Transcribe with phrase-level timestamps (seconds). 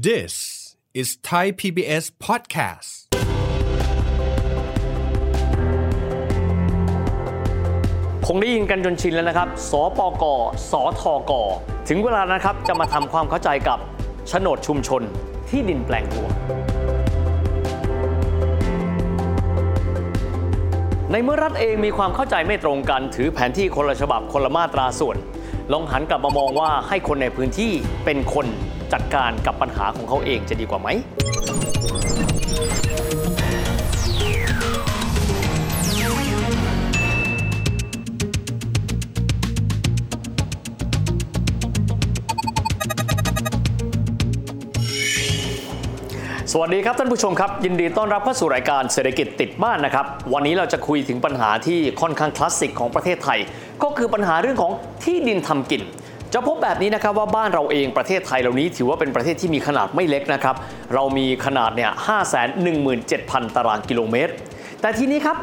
[0.00, 0.34] This
[0.94, 2.90] is Thai PBS podcast
[8.26, 10.24] คงได้ยินกันจนชินแล้วนะครับ สปก
[10.70, 11.32] สทก
[11.88, 13.78] ถึงเวลานะครับจะมาทำความเข้าใจกับ
[14.28, 15.02] โฉนดชุมชน
[15.48, 16.28] ที่ดินแปลงรว
[21.10, 25.16] ในเมื่อรัฐเองมีความเข้าใจไม่ตรงกัน ถือแผนที่คนละฉบับคนละมาตราส่วน
[25.72, 27.72] ลองหันกลับมามองว่าให้คนในพื้นที่
[28.04, 28.48] เป็นคน
[28.92, 30.88] จัดการกับปัญหาของเขาเองจะดีกว่าไหม
[46.54, 53.38] สวัสดีครับท่านผู้ชมครับ ยินดีต้อนรับเข้าสู่รายการเศรษฐกิจติดบ้านนะครับ วันนี้เราจะคุยถึงปัญหาที่ค่อนข้างคลาสสิกของประเทศไทย
[53.82, 54.72] ก็คือปัญหาเรื่องของ
[55.04, 55.82] ที่ดินทำกิน
[56.34, 60.56] จะพบแบบนี้นะครับว่าบ้านเราเองประเทศไทยเหล่านี้ ถือว่าเป็นประเทศที่มีขนาดไม่เล็กนะครับ
[60.94, 61.90] เรามีขนาดเนี่ย
[62.72, 64.32] 517,000 ตารางกิโลเมตร
[64.80, 65.36] แต่ทีนี้ครับ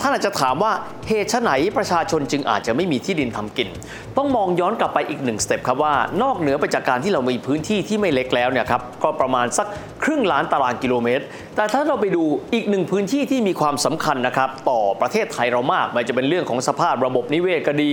[0.00, 0.72] ท่านอาจจะถามว่า
[1.08, 3.68] เหตุไฉนประชาชนจึงอาจจะไม่มีที่ดินทำกิน
[4.16, 9.66] ต้องมองย้อนกลับไปอีกหนึ่งสเต็ปครับว่านอกเหนือไปจากการที่เรามีพื้นที่ที่ไม่เล็กแล้วเนี่ยครับก็ประมาณสัก
[10.04, 11.24] ครึ่งล้านตารางกิโลเมตร
[11.56, 17.92] แต่ถ้าเราไปดูอีกหนึ่งพื้นที่ที่มีความสำคัญนะครับต่อประเทศไทยเรามากไม่จะเป็นเรื่องของสภาพระบบนิเวศก็ดี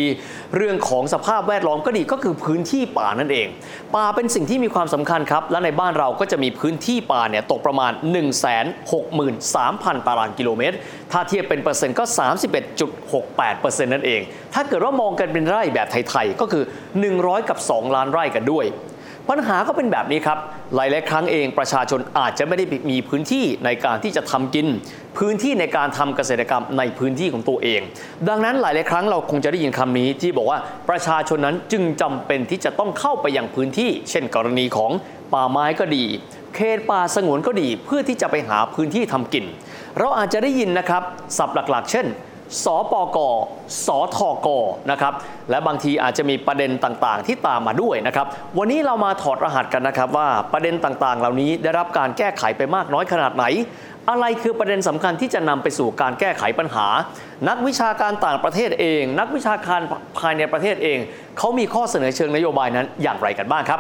[0.58, 3.48] เรื่องของสภาพแวดล้อมก็ดีก็คือพื้นที่ป่านั่นเอง
[3.96, 8.54] ป่าเป็นสิ่งที่มีความสำคัญครับและในบ้านเราก็จะมีพื้นที่ป่าเนี่ยตกประมาณ 1 6 3
[8.92, 10.76] 0 0 0 ตารางกิโลเมตร
[11.12, 12.04] ถ้าเทียบเป็นเปอร์เซ็นต์ก็
[13.10, 14.22] 31.68%นั่นเอง
[14.54, 16.64] ถ้าเกิดว่ามองกันเป็นไร่แบบไทย ๆ ก็คือ
[17.08, 18.68] 100 กับ 2 ล้านไร่กันด้วย
[19.30, 20.38] ปัญหาก็เป็นแบบนี้ครับ
[20.76, 24.68] หลายๆครั้งเองประชาชนอาจจะไม่ได้มีพื้นที่ในการที่จะทำกิน
[25.18, 27.82] พื้นที่ในการทำเกษตรกรรมในพื้นที่ของตัวเอง
[28.30, 34.92] ดังนั้นหลายๆครั้งเราคงจะได้ยินคำนี้ที่บอกว่าประชาชนนั้นจึงจำเป็นที่จะต้องเข้าไปยังพื้นที่ เช่น กรณีของ
[35.34, 36.06] ป่าไม้ก็ดี
[36.56, 39.46] เขตป่าสงวนก็ดีเพื่อที่จะไปหาพื้นที่ทำกิน
[40.00, 41.04] เราอาจจะได้ยินนะครับ
[41.38, 42.06] ศัพท์หลักๆ เช่น
[42.64, 43.18] สปก
[43.86, 44.48] สทก
[44.92, 45.14] นะครับ
[45.50, 53.46] และบางทีอาจจะมีประเด็นต่างๆ ที่ตามมาด้วยนะครับวันนี้เรามาถอดรหัสกันนะครับว่าประเด็นต่างๆ เหล่านี้ได้รับการแก้ไขไปมากน้อยขนาดไหน
[54.10, 56.88] อะไรคือประเด็นสำคัญที่จะนำไปสู่การแก้ไขปัญหา
[57.50, 59.82] นักวิชาการต่างประเทศเอง นักวิชาการ
[60.20, 60.98] ภายในประเทศเอง
[61.38, 63.80] เขามีข้อเสนอเชิงนโยบายนั้นอย่างไรกันบ้างครับ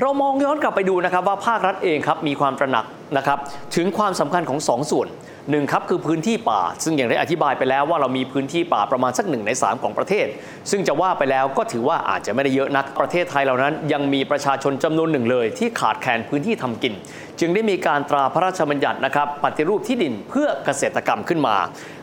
[0.00, 2.84] เรามองย้อนกลับไปดูนะครับว่าภาครัฐเองครับมีความตระหนัก
[3.16, 3.38] นะครับ
[3.76, 5.08] ถึงความสำคัญของสองส่วน
[5.50, 10.26] หนึ่งครับคือพื้นที่ป่า ซึ่งอย่างได้อธิบายไปแล้วว่าเรามีพื้นที่ป่าประมาณสักหนึ่งใน 3 ของประเทศ
[10.70, 16.94] ซึ่งจะว่าไปแล้วก็ถือว่าอาจจะไม่ได้เยอะนักประเทศไทยเหล่านั้น ยังมีประชาชนจำนวนหนึ่งเลย ที่ขาดแคลนพื้นที่ทำกิน
[17.40, 21.56] จึงได้มีการตราพระราชบัญญัตินะครับปฏิรูปที่ดินเพื่อเกษตรกรรมขึ้นมา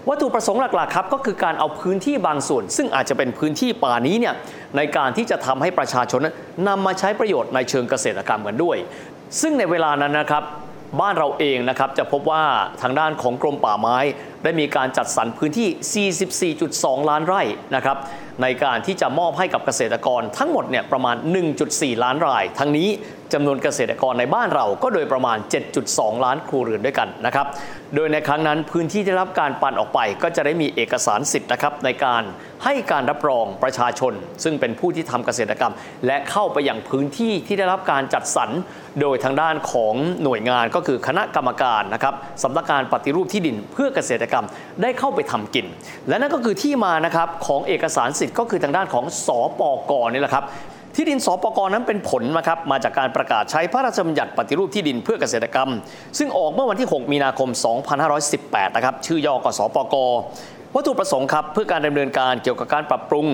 [0.09, 4.33] วัตถุประสงค์หลักๆครับก็คือการเอาพื้นที่บางส่วน ซึ่งอาจจะเป็นพื้นที่ป่านี้เนี่ย
[4.77, 6.35] ในการที่จะทำให้ประชาชนนั้น
[6.67, 8.77] นำมาใช้ประโยชน์ในเชิงเกษตรกรรมกันด้วย
[9.41, 10.43] ซึ่งในเวลานั้นนะครับ
[10.99, 12.43] บ้านเราเองนะครับจะพบว่า
[12.81, 13.97] ทางด้านของกรมป่าไม้
[14.43, 16.09] ได้มีการจัดสรรพื้นที่
[17.01, 17.41] 44.2 ล้านไร่
[17.75, 17.97] นะครับ
[18.41, 21.15] ในการที่จะมอบให้กับเกษตรกรทั้งหมดเนี่ยประมาณ
[21.59, 22.89] 1.4 ล้านราย ทั้งนี้
[23.33, 25.37] จำนวนเกษตรกรในบ้านเราก็โดยประมาณ
[25.81, 27.47] 7.2 ล้านครัวเรือนด้วยกันนะครับ
[27.95, 32.23] โดยในครั้งนั้นพื้นที่ได้รับการปันออกไป ก็จะได้มีเอกสารสิทธิ์นะครับในการ
[32.63, 34.13] ให้การรับรองประชาชน
[34.43, 35.73] ซึ่งเป็นผู้ที่ทำเกษตรกรรม
[36.05, 38.49] และเข้าไปอย่างพื้นที่ที่ได้รับการจัดสรร
[39.01, 39.93] โดยทางด้านของ
[40.23, 42.13] หน่วยงานก็คือคณะกรรมการนะครับ
[42.43, 44.45] สำนักงานปฏิรูปที่ดินเพื่อเกษตรกรรม
[44.81, 45.65] ได้เข้าไปทำกิน
[46.09, 49.27] และนั่นก็คือที่มานะครับของเอกสารสิทธิ์ก็คือทางด้านของส
[49.59, 50.45] ปกนี่แหละครับ
[50.97, 55.69] ที่ดินสปกรนั้นเป็นผลนะครับมาจากการประกาศใช้พระราชบัญญัติปฏิรูปที่ดินเพื่อเกษตรกรรม
[56.17, 57.49] ซึ่งออกเมื่อวันที่ 6 มีนาคม
[58.13, 59.95] 2518 นะครับชื่อย่อกสปก
[60.75, 63.27] วัตถุประสงค์ครับเพื่อการดำเนินการเกี่ยวกับการปรับปรุง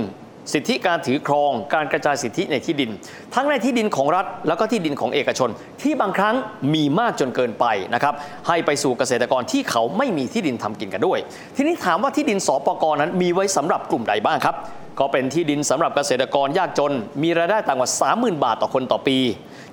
[0.54, 2.90] สิทธิการถือครอง การกระจายสิทธิในที่ดิน
[3.36, 5.50] ทั้งในที่ดินของรัฐ แล้วก็ที่ดินของเอกชน
[5.82, 6.36] ที่บางครั้ง
[6.74, 8.14] มีมากจนเกินไปนะครับ
[8.48, 11.20] ให้ไปสู่เกษตรกรที่เขาไม่มีที่ดินทำกินกันด้วย
[11.56, 14.56] ทีนี้ถามว่าที่ดินสปกนั้นมีไว้สำหรับกลุ่มใดบ้างครับ
[15.00, 16.94] ก็เป็นที่ดินสำหรับเกษตรกรยากจน
[17.24, 19.18] มีรายได้ต่างกว่า 30,000 บาทต่อคนต่อปี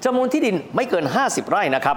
[0.05, 1.97] จำนวนที่ดินไม่เกิน 50 ไร่นะครับ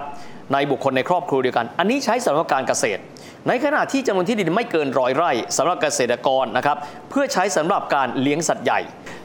[0.54, 3.02] ในบุคคลในครอบครัวเดียวกัน อันนี้ใช้สำหรับการเกษตร
[3.48, 6.78] ในขณะที่จำนวนที่ดินไม่เกินร้อยไร่สำหรับเกษตรกรนะครับ
[7.10, 8.80] เพื่อใช้สำหรับการเลี้ยงสัตว์ใหญ่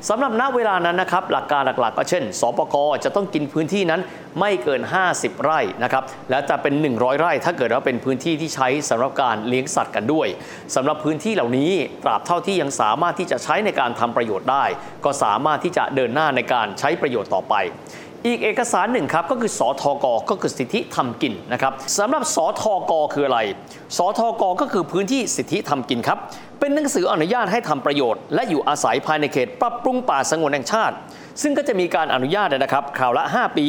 [0.08, 4.00] สำหรับณเวลานั้นนะครับหลักการหลักๆ ก็เช่น สปกจะต้องกินพื้นที่นั้น
[4.40, 4.80] ไม่เกิน
[5.12, 10.28] 50 ไร่นะครับและจะเป็น 100 ไร่ ถ้าเกิดว่าเป็นพื้นที่ที่ใช้สำหรับการเลี้ยงสัตว์กันด้วย
[10.74, 11.70] สำหรับพื้นที่เหล่านี้
[12.04, 14.64] ตราบเท่าที่ยังสามารถที่จะใช้ในการทำประโยชน์ได้
[15.04, 17.54] ก็สามารถที่จะเดินหน้าในการใช้ประโยชน์ต่อไป
[18.26, 23.40] อีกเอกสารหนึ่งครับก็คือสทกก็คือสิทธิทำกินนะครับสำหรับสทกคืออะไร
[23.96, 26.18] สทกก็คือพื้นที่สิทธิทำกินครับ
[26.60, 30.94] เป็นหนังสืออนุญาตให้ทำประโยชน์ และอยู่อาศัยภายในเขตปรับปรุงป่าสงวนแห่งชาติ
[31.42, 33.66] ซึ่งก็จะมีการอนุญาตนะครับคราวละ 5 ปี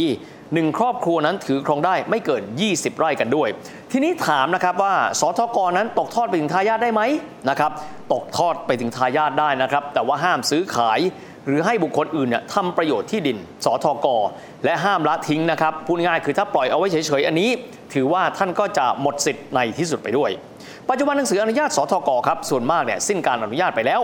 [0.54, 3.50] หนึ่งครอบครัวนั้นถือครองได้ไม่เกิน 20 ไร่กันด้วย
[3.92, 7.02] ทีนี้ถามนะครับว่าสทกนั้นตกทอดไปถึงทายาทได้ไหม
[7.50, 7.72] นะครับ
[8.14, 11.00] ตกทอดไปถึงทายาทได้นะครับ แต่ว่าห้ามซื้อขาย
[11.48, 14.08] หรือให้บุคคลอื่นเนี่ยทำประโยชน์ที่ดิน สทก
[14.66, 17.50] และห้ามละทิ้งนะครับพูดง่ายคือถ้าปล่อยเอาไว้เฉยๆอันนี้
[17.94, 20.32] ถือว่าท่านก็จะหมดสิทธิ์ในที่สุดไปด้วย
[20.90, 24.02] ปัจจุบันหนังสืออนุญาตสทกครับส่วนมากเนี่ยสิ้นการอนุญาตไปแล้ว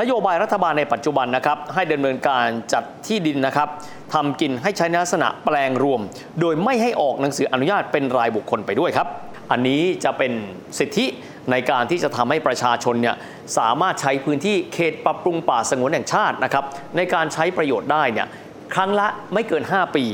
[0.00, 3.68] นโยบายรัฐบาลในปัจจุบันนะครับให้ดำเนินการจัดที่ดินนะครับ
[4.14, 6.00] ทำกินให้ใช้ในลักษณะแปลงรวม
[6.40, 9.08] โดยไม่ให้ออกหนังสืออนุญาตเป็นรายบุคคลไปด้วยครับ
[9.50, 10.32] อันนี้จะเป็น
[10.78, 11.06] สิทธิ
[11.50, 13.16] ในการที่จะทำให้ประชาชนเนี่ย
[13.58, 16.64] สามารถใช้พื้นที่เขตปรับปรุงป่าสงวนแห่งชาตินะครับ
[16.96, 18.26] ในการใช้ประโยชน์ได้เนี่ย
[18.74, 20.04] ครั้งละไม่เกิน 5 ปี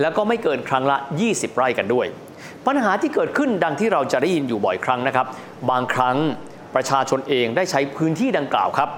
[0.00, 0.96] แล้วก็ไม่เกินครั้งละ
[1.28, 2.06] 20 ไร่กันด้วย
[2.66, 5.26] ปัญหาที่เกิดขึ้นดังที่เราจะได้ยินอยู่บ่อยครั้งนะครับ
[5.70, 6.16] บางครั้ง
[6.74, 8.90] ประชาชนเองได้ใช้พื้นที่ดังกล่าวครับ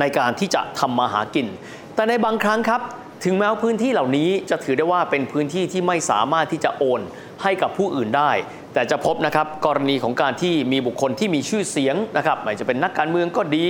[0.00, 1.46] ในการที่จะทำมาหากิน
[1.94, 2.80] แต่ในบางครั้งครับ
[3.24, 7.00] ถึงแม้ว่าพื้นที่เหล่านี้จะถือได้ว่าเป็นพื้นที่ที่ไม่สามารถที่จะโอน
[7.42, 8.30] ให้กับผู้อื่นได้
[8.74, 13.68] แต่จะพบนะครับกรณีของการที่มีบุคคลที่มีชื่อเสียงนะครับไม่จะเป็นนักการเมืองก็ดี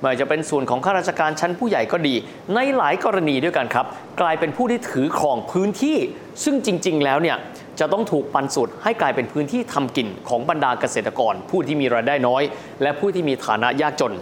[0.00, 2.14] ไม่จะเป็นส่วนของข้าราชการชั้นผู้ใหญ่ก็ดี
[2.54, 3.86] ในหลายกรณีด้วยกันครับ
[4.20, 5.96] กลายเป็นผู้ที่ถือครองพื้นที่
[6.44, 7.38] ซึ่งจริง ๆ แล้วเนี่ย
[7.80, 12.42] จะต้องถูกปันสุดให้กลายเป็นพื้นที่ทำกินของบรรดาเกษตรกร ผู้ที่มีรายได้น้อย
[12.82, 14.14] และผู้ที่มีฐานะยากจน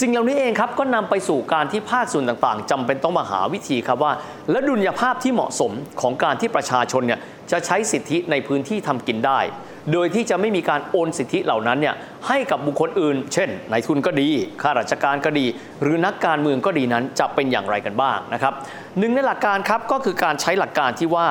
[0.00, 4.12] สิ่งเหล่านี้เองครับก็นำไปสู่การที่ภาคส่วนต่างๆจำเป็นต้องมาหาวิธีครับว่า
[4.50, 9.40] และดุลยภาพที่เหมาะสมของการที่ประชาชนเนี่ยจะใช้สิทธิในพื้นที่ทำกินได้
[9.92, 11.94] โดยที่จะไม่มีการโอนสิทธิเหล่านั้นเนี่ย
[12.28, 14.28] ให้กับบุคคลอื่น เช่นนายทุนก็ดี
[14.62, 15.46] ข้าราชการก็ดี
[15.82, 18.52] หรือนักการเมืองก็ดีนั้นจะเป็นอย่างไรกันบ้างนะครับ
[18.98, 21.26] หนึ่งในหลักการครับก็คือการใช้หลักการที่ว่า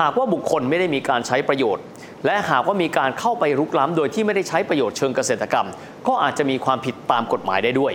[0.00, 1.84] หากว่าบุคคลไม่ได้มีการใช้ประโยชน์
[2.26, 5.66] และหากว่ามีการเข้าไปรุกล้ำโดยที่ไม่ได้ใช้ประโยชน์เชิงเกษตรกรรม
[6.06, 7.92] ก็อาจจะมีความผิดตามกฎหมายได้ด้วย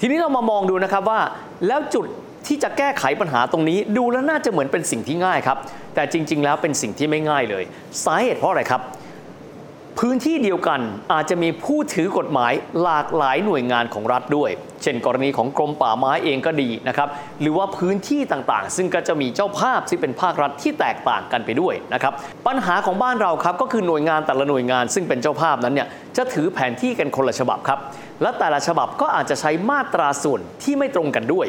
[0.00, 1.20] ทีนี้เรามามองดูนะครับว่า
[1.66, 2.06] แล้วจุด
[2.46, 5.58] ที่จะแก้ไขปัญหาตรงนี้ ดูแล้วน่าจะเหมือนเป็นสิ่งที่ง่ายครับ
[5.94, 7.64] แต่จริง ๆ แล้วเป็นสิ่งที่ไม่ง่ายเลย
[8.04, 8.82] สาเหตุเพราะอะไรครับ
[10.02, 10.80] พื้นที่เดียวกัน
[11.12, 12.52] อาจจะมีผู้ถือกฎหมาย
[12.82, 14.50] หลากหลายหน่วยงานของรัฐด้วย
[14.82, 17.08] เช่น กรณีของกรมป่าไม้เองก็ดีนะครับ
[17.40, 22.12] หรือว่าพื้นที่ต่างๆ ซึ่งก็จะมีเจ้าภาพที่เป็นภาครัฐที่แตกต่างกันไปด้วยนะครับ
[22.46, 27.78] ปัญหาของบ้านเราครับก็คือหน่วยงานแต่ละหน่วยงาน ซึ่งเป็นเจ้าภาพนั้นเนี่ยจะถือแผนที่กันคนละฉบับครับ
[28.22, 31.46] และแต่ละฉบับก็อาจจะใช้มาตราส่วนที่ไม่ตรงกันด้วย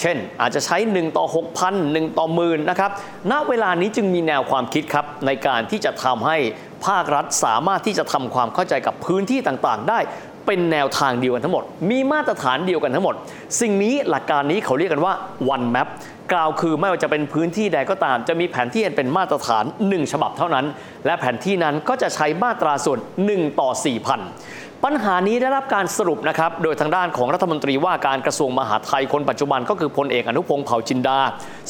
[0.00, 1.26] เช่น อาจจะใช้ 1 ต่อ
[1.60, 2.90] 6,000 1 ต่อหมื่นนะครับ
[3.30, 6.36] ณ เวลานี้จึงมีแนวความคิดครับ ในการที่จะทำให้
[6.86, 10.00] ภาครัฐสามารถที่จะทำความเข้าใจกับพื้นที่ต่างๆ ได้
[10.46, 13.14] เป็นแนวทางเดียวกันทั้งหมด มีมาตรฐานเดียวกันทั้งหมด
[13.60, 15.14] สิ่งนี้หลักการนี้เขาเรียกกันว่า
[15.54, 15.88] one map
[16.32, 20.66] กล่าวคือไม่ว่าจะเป็นพื้นที่ใดก็ตาม จะมีแผนที่เป็นมาตรฐาน 1 ฉบับเท่านั้น
[21.06, 22.98] และแผนที่นั้นก็จะใช้มาตราส่วน
[23.30, 23.70] 1 ต่อ
[24.20, 31.18] 4,000 ปัญหานี้ได้รับการสรุปนะครับ โดยทางด้านของรัฐมนตรีว่าการกระทรวงมหาดไทยคนปัจจุบันก็คือพลเอกอนุพงศ์เผ่าจินดา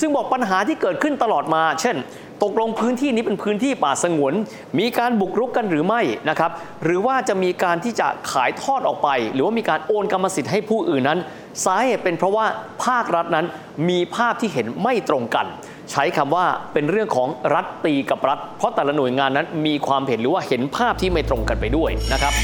[0.00, 1.96] ซึ่งบอกปัญหาที่เกิดขึ้นตลอดมา เช่น
[2.42, 4.34] ตกลงพื้นที่นี้เป็นพื้นที่ป่าสงวน
[4.78, 6.50] มีการบุกรุกกันหรือไม่นะครับ
[6.84, 11.18] หรือว่าจะมีการที่จะขายทอดออกไป หรือว่ามีการโอนกรรมสิทธิ์ให้ผู้อื่นนั้น
[11.64, 12.46] สาเหตุเป็นเพราะว่า
[12.84, 13.46] ภาครัฐนั้น
[13.88, 15.46] มีภาพที่เห็นไม่ตรงกัน
[15.90, 22.34] ใช้คำว่าเป็นเรื่องของรัฐตีกับรัฐ เพราะแต่ละหน่วยงานนั้นมีความเห็นหรือว่าเห็นภาพที่ไม่ตรงกันไปด้วยนะครับ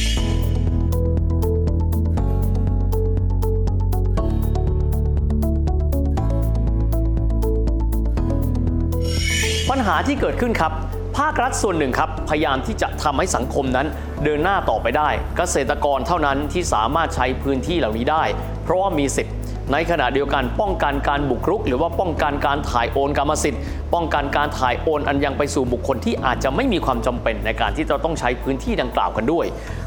[9.88, 10.73] หาที่เกิดขึ้นครับ
[11.19, 13.87] ภาครัฐส่วนหนึ่งครับพยายามที่จะทำให้สังคมนั้น
[14.25, 18.25] เดินหน้าต่อไปได้ เกษตรกรเท่านั้นที่สามารถใช้พื้นที่เหล่านี้ได้
[18.64, 19.37] เพราะว่ามีสิทธิ์
[19.72, 23.62] ในขณะเดียวกันป้องกันการบุกรุก หรือว่าป้องกันการถ่ายโอนกรรมสิทธิ์
[23.94, 29.46] ป้องกันการถ่ายโอนอันยังไปสู่บุคคลที่อาจจะไม่มีความจำเป็นในการที่จะต้องใช้พื้นที่ดังกล่าวกันด้วย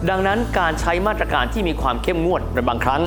[0.10, 3.02] ดังนั้นการใช้มาตรการที่มีความเข้มงวดในบางครั้ง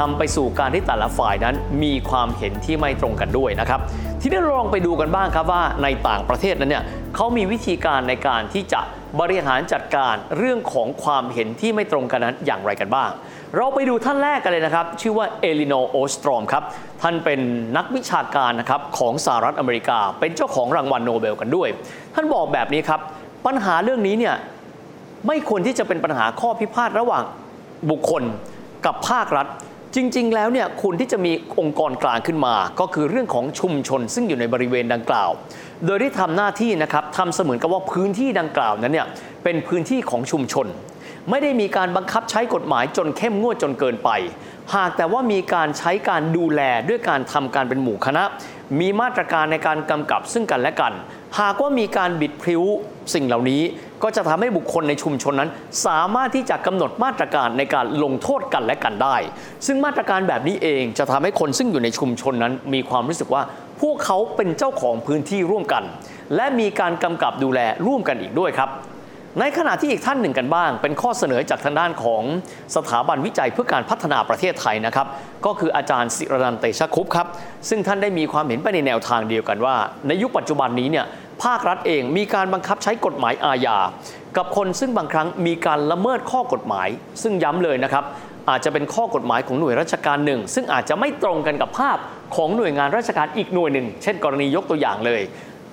[0.00, 3.80] นำไปสู่การที่แต่ละฝ่ายนั้นมีความเห็นที่ไม่ตรงกันด้วยนะครับ
[4.20, 6.84] ทีนี้เราลองไปดูกันบ้างครับว่าในต่างประเทศนั้นเนี่ย
[7.14, 8.80] เขามีวิธีการในการที่จะ
[9.20, 13.10] บริหารจัดการเรื่องของความเห็นที่ไม่ตรงกันนั้นอย่างไรกันบ้าง
[13.56, 16.64] เราไปดูท่านแรกกันเลยนะครับ ชื่อว่าเอลินอร์ ออสตรอมครับ
[17.02, 17.40] ท่านเป็น
[17.76, 21.68] นักวิชาการนะครับของสหรัฐอเมริกา เป็นเจ้าของรางวัลโนเบลกันด้วย
[22.14, 23.00] ท่านบอกแบบนี้ครับ
[23.46, 24.34] ปัญหาเรื่องนี้เนี่ย
[25.26, 27.24] ไม่ควรที่จะเป็นปัญหาข้อพิพาทระหว่าง
[27.90, 28.22] บุคคล
[28.86, 29.46] กับภาครัฐ
[29.96, 35.30] จริง ๆ แล้วเนี่ยคุณที่จะมีองค์กรกลางขึ้นมา ก็คือเรื่องของชุมชน ซึ่งอยู่ในบริเวณดังกล่าว
[35.86, 39.06] โดยที่ทำหน้าที่นะครับทำเสมือนกับว่าพื้นที่ดังกล่าวนั้นเนี่ย
[39.44, 40.66] เป็นพื้นที่ของชุมชน
[41.30, 44.10] ไม่ได้มีการบังคับใช้กฎหมายจนเข้มงวดจนเกินไป
[44.74, 48.24] หากแต่ว่ามีการใช้การดูแลด้วยการทำการเป็นหมู่คณะ
[48.78, 50.92] มีมาตรการในการกำกับซึ่งกันและกัน
[51.40, 52.62] หากว่ามีการบิดพริ้ว
[53.14, 53.62] สิ่งเหล่านี้
[54.02, 55.50] ก็จะทำให้บุคคลในชุมชนนั้น
[55.86, 59.16] สามารถที่จะกำหนดมาตรการในการลงโทษกันและกันได้
[59.66, 63.42] ซึ่งมาตรการแบบนี้เองจะทำให้คนซึ่งอยู่ในชุมชนนั้น มีความรู้สึกว่า
[63.80, 65.84] พวกเขาเป็นเจ้าของพื้นที่ร่วมกัน
[66.36, 68.70] และมีการกำกับดูแลร่วมกันอีกด้วยครับ
[69.38, 72.22] ในขณะที่อีกท่านหนึ่งกันบ้าง เป็นข้อเสนอจากทางด้านของ
[72.76, 75.06] สถาบันวิจัยเพื่อการพัฒนาประเทศไทยนะครับ
[75.46, 77.26] ก็คืออาจารย์ศิรนันเตชะคุปครับ
[77.68, 81.06] ซึ่งท่านได้มีความเห็นไปในแนวทางเดียวกันว่า ในยุคปัจจุบันนี้เนี่ย
[81.44, 83.78] ภาครัฐเองมีการบังคับใช้กฎหมายอาญา
[84.36, 86.88] กับคนซึ่งบางครั้งมีการละเมิดข้อกฎหมาย
[87.22, 88.04] ซึ่งย้ำเลยนะครับ
[88.50, 91.98] อาจจะเป็นข้อกฎหมายของหน่วยราชการหนึ่ง ซึ่งอาจจะไม่ตรงกันกับภาพ
[92.36, 95.22] ของหน่วยงานราชการอีกหน่วยหนึ่ง เช่น กรณียกตัวอย่างเลย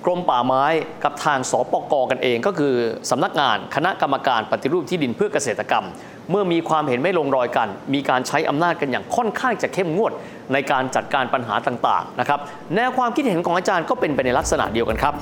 [0.04, 0.64] กรมป่าไม้
[1.04, 2.74] กับทางสปกกันเอง ก็คือ
[3.10, 5.84] สำนักงานคณะกรรมการปฏิรูปที่ดินเพื่อเกษตรกรรม
[6.30, 10.12] เมื่อมีความเห็นไม่ลงรอยกัน มีการใช้อำนาจกันอย่างค่อนข้างจะเข้มงวด
[10.52, 12.40] ในการจัดการปัญหาต่างๆนะครับ
[12.74, 15.14] แนวความคิดเห็นของอาจารย์ก็เป็นไปในลักษณะเดียวกันครับ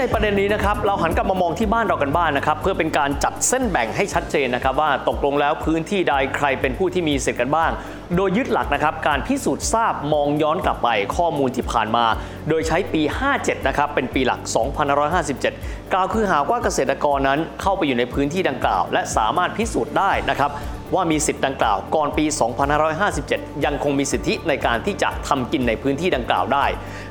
[0.00, 7.70] ในประเด็นนี้นะครับเราหันกลับมามองที่บ้านเรากันบ้างนนะครับเพื่อเป็นการจัดเส้นแบ่งให้ชัดเจนนะครับว่าตกลงแล้วพื้นที่ใดใครเป็นผู้ที่มีสิทธิ์กันบ้าง
[8.16, 12.04] โดยยึดหลักนะครับการพิสูจน์ทราบมองย้อนกลับไปข้อมูลที่ผ่านมา
[12.48, 13.02] โดยใช้ปี
[13.34, 14.40] 57 นะครับเป็นปีหลัก
[15.16, 20.50] 2557 กล่าวคือหากว่าเกษตรกรนั้นเข้าไปอยู่ในพื้นที่ดังกล่าว และสามารถพิสูจน์ได้นะครับ
[20.94, 22.24] ว่ามีสิทธิ์ดังกล่าวก่อนปี
[22.94, 26.64] 2557 ยังคงมีสิทธิในการที่จะทำกินในพื้นที่ดังกล่าวได้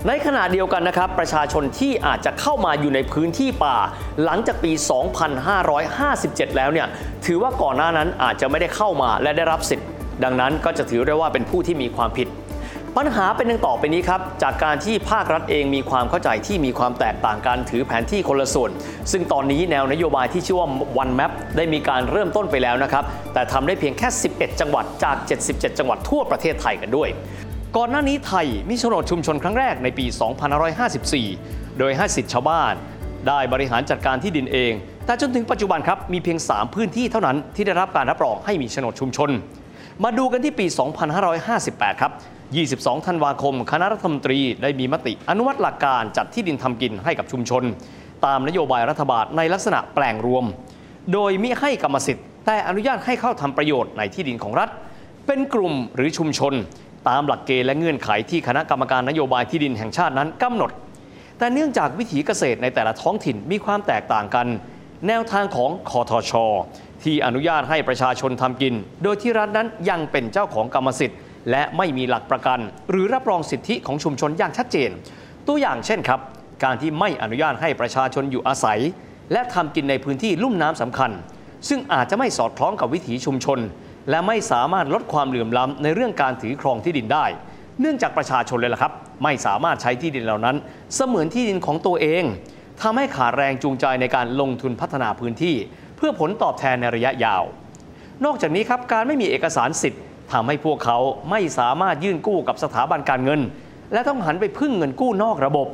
[0.08, 3.78] ในขณะเดียวกันนะครับ ประชาชนที่อาจจะเข้ามาอยู่ในพื้นที่ป่า
[4.24, 4.72] หลังจากปี
[5.50, 6.88] 2557 แล้วเนี่ย
[7.26, 9.88] ถือว่าก่อนหน้านั้นอาจจะไม่ได้เข้ามาและได้รับสิทธิ์
[10.24, 12.28] ดังนั้นก็จะถือได้ว่าเป็นผู้ที่มีความผิด
[12.98, 18.72] ปัญหาเป็นดังต่อไปนี้ครับ จากการที่ภาครัฐเองมีความเข้าใจที่มีความแตกต่างกันถือแผนที่คนละส่วน
[19.12, 20.68] ซึ่งตอนนี้แนวนโยบายที่ชื่อว่า
[21.04, 23.04] One Map ได้มีการเริ่มต้นไปแล้วนะครับ
[23.34, 25.16] แต่ทำได้เพียงแค่ 11 จังหวัดจาก
[25.48, 27.10] 77 จังหวัดทั่วประเทศไทยกันด้วย
[27.78, 30.06] ก่อนหน้านี้ไทยมีโฉนดชุมชนครั้งแรกในปี
[31.12, 32.74] 2554 โดยให้สิทธิ์ชาวบ้าน
[33.28, 34.74] ได้บริหารจัดการที่ดินเอง
[35.06, 39.30] แต่จนถึงปัจจุบันครับมีเพียง 3 พื้นที่เท่านั้นที่ได้รับการรับรองให้มีโฉนดชุมชน
[40.04, 40.66] มาดูกันที่ปี
[41.34, 42.14] 2558 ครับ
[42.58, 47.64] 22 ธันวาคม คณะรัฐมนตรีได้มีมติอนุมัติหลักการจัดที่ดินทำกินให้กับชุมชน
[48.26, 50.46] ตามนโยบายรัฐบาลในลักษณะแปลงรวม
[51.14, 54.70] โดยมิให้กรรมสิทธิ์ แต่อนุญาตให้เข้าทำประโยชน์ในที่ดินของรัฐ
[55.28, 56.54] เป็นกลุ่มหรือชุมชน
[57.10, 60.72] ตามหลักเกณฑ์และเงื่อนไขที่คณะกรรมการนโยบายที่ดินแห่งชาตินั้นกำหนด
[61.38, 64.48] แต่เนื่องจากวิถีเกษตรในแต่ละท้องถิ่นมีความแตกต่างกัน
[65.08, 66.32] แนวทางของคอทช
[67.04, 74.90] ที่อนุญาตให้ประชาชนทำกิน โดยที่รัฐนั้นยังเป็นเจ้าของกรรมสิทธิ์ และไม่มีหลักประกัน หรือรับรองสิทธิของชุมชนอย่างชัดเจน
[75.48, 76.20] ตัวอย่างเช่นครับ
[76.64, 78.80] การที่ไม่อนุญาตให้ประชาชนอยู่อาศัย
[79.32, 81.12] และทำกินในพื้นที่ลุ่มน้ำสำคัญ
[81.70, 83.60] ซึ่งอาจจะไม่สอดคล้องกับวิถีชุมชน
[84.10, 87.26] และไม่สามารถลดความเหลื่อมล้ำในเรื่องการถือครองที่ดินได้
[87.82, 90.56] เนื่องจากประชาชนเลยล่ะครับ ไม่สามารถใช้ที่ดินเหล่านั้น
[90.96, 92.24] เสมือนที่ดินของตัวเอง
[92.82, 95.56] ทำให้ขาดแรงจูงใจในการลงทุนพัฒนาพื้นที่
[95.98, 97.44] เพื่อผลตอบแทนในระยะยาว
[98.26, 100.98] นอกจากนี้ครับการไม่มีเอกสารสิทธิ์ ทำให้พวกเขา
[101.32, 103.42] ไม่สามารถยื่นกู้กับสถาบันการเงิน
[103.94, 105.68] และต้องหันไปพึ่งเงินกู้นอกระบบ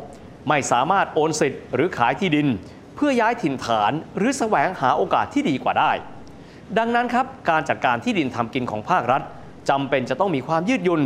[0.49, 2.47] ไม่สามารถโอนสิทธิ์หรือขายที่ดิน
[2.95, 5.91] เพื่อย้ายถิ่นฐานหรือแสวงหาโอกาสที่ดีกว่าได้
[6.77, 9.21] ดังนั้นครับการจัดการที่ดินทำกินของภาครัฐ
[9.69, 11.01] จำเป็นจะต้องมีความยืดหยุ่น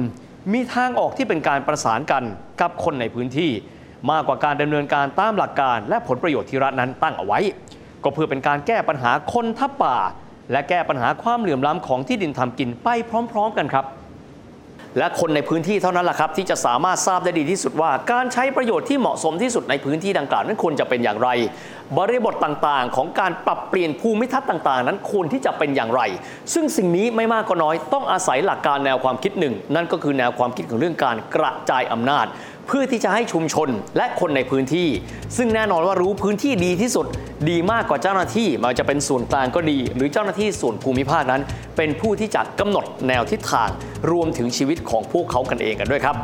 [0.54, 2.24] มีทางออกที่เป็นการประสานกัน
[2.62, 3.52] กับคนในพื้นที่
[4.12, 7.40] มากกว่าการดำเนินการตามหลักการและผลประโยชน์ที่รัฐนั้นตั้งเอาไว้
[8.04, 9.98] ก็เพื่อเป็นการแก้ปัญหาคนทับป่า
[10.52, 12.90] และแก้ปัญหาความเหลื่อมล้ำของที่ดินทำกินไป
[13.32, 13.86] พร้อม ๆ กันครับ
[14.98, 21.30] และคนในพื้นที่เท่านั้นแหละครับ ที่จะสามารถทราบได้ดีที่สุดว่า การใช้ประโยชน์ที่เหมาะสมที่สุดในพื้นที่ดังกล่าวนั้นควรจะเป็นอย่างไร
[21.98, 26.02] บริบทต่างๆ ของการปรับเปลี่ยนภูมิทัศน์ต่างๆ นั้นควรที่จะเป็นอย่างไร
[26.54, 32.26] ซึ่งสิ่งนี้ไม่มากก็น้อยต้องอาศัยหลักการแนวความคิดหนึ่ง นั่นก็คือแนวความคิดของเรื่องการกระจายอำนาจ
[32.72, 34.88] เพื่อที่จะให้ชุมชนและคนในพื้นที่
[35.38, 37.06] ซึ่งแน่นอนว่ารู้พื้นที่ดีที่สุด
[37.50, 41.42] ดีมากกว่าเจ้าหน้าที่ไมันจะเป็นส่วนกลางก็ดี หรือเจ้าหน้าที่ส่วนภูมิภาคนั้น
[41.78, 43.70] เป็นผู้ที่จะกำหนดแนวทิศทาง
[44.12, 46.16] รวมถึงชีวิตของพวกเขากันเองกันด้วยครับ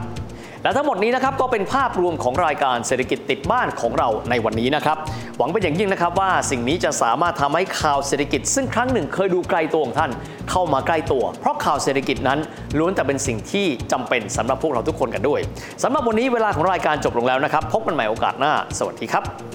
[0.64, 4.98] และทั้งหมดนี้นะครับก็เป็นภาพรวมของรายการเศรษฐกิจติดบ้านของเราในวันนี้นะครับ
[5.38, 10.12] หวังเป็นอย่างยิ่งนะครับว่าสิ่งนี้จะสามารถทำให้ข่าวเศรษฐกิจ ซึ่งครั้งหนึ่งเคยดูไกลตัวของท่าน
[10.52, 12.40] เข้ามาใกล้ตัว เพราะข่าวเศรษฐกิจนั้น
[12.78, 15.40] ล้วนแต่เป็นสิ่งที่จำเป็นสำหรับพวกเราทุกคนกันด้วย
[15.84, 19.55] สำหรับวันนี้เวลาของรายการจบลงแล้วนะครับ พบกันใหม่โอกาสหน้า สวัสดีครับ